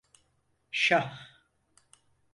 Şah! 0.71 1.11